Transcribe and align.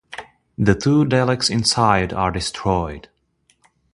The 0.57 0.73
two 0.73 1.05
Daleks 1.05 1.51
inside 1.51 2.11
are 2.11 2.31
destroyed. 2.31 3.07